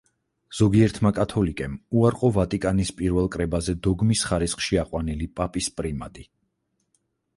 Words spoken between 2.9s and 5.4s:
პირველ კრებაზე დოგმის ხარისხში აყვანილი